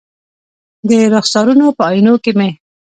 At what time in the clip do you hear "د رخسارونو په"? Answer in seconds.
0.89-1.81